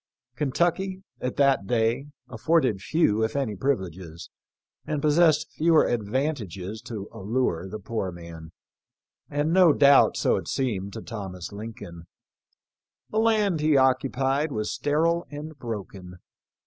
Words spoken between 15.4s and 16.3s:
broken.